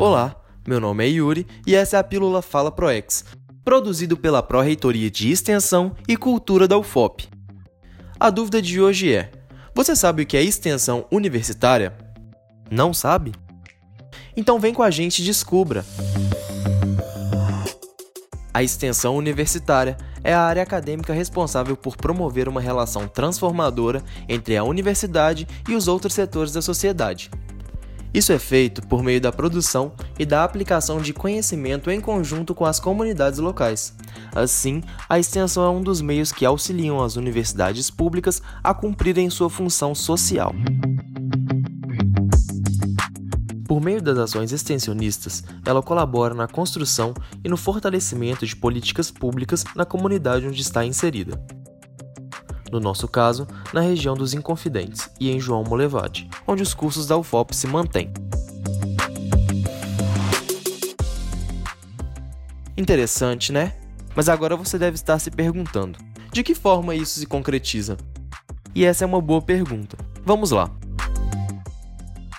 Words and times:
Olá, 0.00 0.34
meu 0.66 0.80
nome 0.80 1.04
é 1.04 1.08
Yuri 1.08 1.46
e 1.66 1.74
essa 1.74 1.98
é 1.98 2.00
a 2.00 2.02
Pílula 2.02 2.40
Fala 2.40 2.72
ProEx, 2.72 3.22
produzido 3.62 4.16
pela 4.16 4.42
Pró-Reitoria 4.42 5.10
de 5.10 5.30
Extensão 5.30 5.94
e 6.08 6.16
Cultura 6.16 6.66
da 6.66 6.78
UFOP. 6.78 7.28
A 8.18 8.30
dúvida 8.30 8.62
de 8.62 8.80
hoje 8.80 9.14
é: 9.14 9.30
você 9.74 9.94
sabe 9.94 10.22
o 10.22 10.26
que 10.26 10.38
é 10.38 10.42
extensão 10.42 11.04
universitária? 11.12 11.94
Não 12.70 12.94
sabe? 12.94 13.34
Então 14.34 14.58
vem 14.58 14.72
com 14.72 14.82
a 14.82 14.90
gente 14.90 15.20
e 15.20 15.24
descubra! 15.26 15.84
A 18.54 18.62
extensão 18.62 19.14
universitária 19.14 19.98
é 20.24 20.32
a 20.32 20.40
área 20.40 20.62
acadêmica 20.62 21.12
responsável 21.12 21.76
por 21.76 21.94
promover 21.98 22.48
uma 22.48 22.62
relação 22.62 23.06
transformadora 23.06 24.02
entre 24.26 24.56
a 24.56 24.64
universidade 24.64 25.46
e 25.68 25.74
os 25.74 25.88
outros 25.88 26.14
setores 26.14 26.54
da 26.54 26.62
sociedade. 26.62 27.30
Isso 28.12 28.32
é 28.32 28.38
feito 28.38 28.82
por 28.88 29.04
meio 29.04 29.20
da 29.20 29.30
produção 29.30 29.92
e 30.18 30.26
da 30.26 30.42
aplicação 30.42 31.00
de 31.00 31.12
conhecimento 31.12 31.90
em 31.90 32.00
conjunto 32.00 32.54
com 32.54 32.64
as 32.64 32.80
comunidades 32.80 33.38
locais. 33.38 33.94
Assim, 34.34 34.82
a 35.08 35.18
extensão 35.18 35.64
é 35.64 35.70
um 35.70 35.80
dos 35.80 36.00
meios 36.00 36.32
que 36.32 36.44
auxiliam 36.44 37.00
as 37.00 37.14
universidades 37.14 37.88
públicas 37.88 38.42
a 38.64 38.74
cumprirem 38.74 39.30
sua 39.30 39.48
função 39.48 39.94
social. 39.94 40.52
Por 43.68 43.80
meio 43.80 44.02
das 44.02 44.18
ações 44.18 44.50
extensionistas, 44.50 45.44
ela 45.64 45.80
colabora 45.80 46.34
na 46.34 46.48
construção 46.48 47.14
e 47.44 47.48
no 47.48 47.56
fortalecimento 47.56 48.44
de 48.44 48.56
políticas 48.56 49.12
públicas 49.12 49.64
na 49.76 49.84
comunidade 49.84 50.48
onde 50.48 50.60
está 50.60 50.84
inserida. 50.84 51.40
No 52.70 52.78
nosso 52.78 53.08
caso, 53.08 53.46
na 53.72 53.80
região 53.80 54.14
dos 54.14 54.32
Inconfidentes 54.32 55.10
e 55.18 55.30
em 55.30 55.40
João 55.40 55.64
Molevade, 55.64 56.28
onde 56.46 56.62
os 56.62 56.72
cursos 56.72 57.06
da 57.06 57.16
UFOP 57.16 57.54
se 57.54 57.66
mantêm. 57.66 58.12
Interessante, 62.76 63.52
né? 63.52 63.74
Mas 64.14 64.28
agora 64.28 64.56
você 64.56 64.78
deve 64.78 64.94
estar 64.94 65.18
se 65.18 65.30
perguntando: 65.30 65.98
de 66.32 66.42
que 66.42 66.54
forma 66.54 66.94
isso 66.94 67.20
se 67.20 67.26
concretiza? 67.26 67.96
E 68.74 68.84
essa 68.84 69.04
é 69.04 69.06
uma 69.06 69.20
boa 69.20 69.42
pergunta. 69.42 69.98
Vamos 70.24 70.50
lá! 70.50 70.70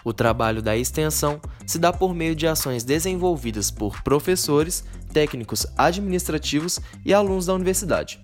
O 0.03 0.13
trabalho 0.13 0.61
da 0.61 0.75
extensão 0.75 1.39
se 1.67 1.77
dá 1.77 1.93
por 1.93 2.15
meio 2.15 2.35
de 2.35 2.47
ações 2.47 2.83
desenvolvidas 2.83 3.69
por 3.69 4.01
professores, 4.01 4.83
técnicos 5.13 5.67
administrativos 5.77 6.79
e 7.05 7.13
alunos 7.13 7.45
da 7.45 7.53
universidade. 7.53 8.23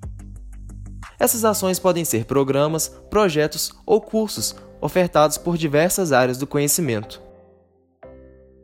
Essas 1.20 1.44
ações 1.44 1.80
podem 1.80 2.06
ser 2.06 2.26
programas, 2.26 2.90
projetos 3.10 3.72
ou 3.86 4.00
cursos 4.00 4.56
ofertados 4.80 5.38
por 5.38 5.58
diversas 5.58 6.12
áreas 6.12 6.38
do 6.38 6.46
conhecimento. 6.46 7.22